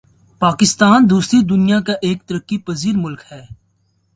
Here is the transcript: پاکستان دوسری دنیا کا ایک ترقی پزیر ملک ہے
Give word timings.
پاکستان 0.41 1.09
دوسری 1.09 1.41
دنیا 1.43 1.79
کا 1.81 1.93
ایک 2.01 2.23
ترقی 2.23 2.57
پزیر 2.57 2.97
ملک 2.97 3.21
ہے 3.31 3.41